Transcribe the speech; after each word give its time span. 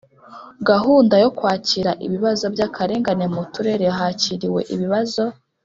gahunda 0.69 1.15
yo 1.23 1.29
kwakira 1.37 1.91
ibibazo 2.05 2.45
by 2.53 2.61
akarengane 2.67 3.25
mu 3.35 3.41
Turere 3.53 3.87
hakiriwe 3.99 4.61
ibibazo 4.75 5.23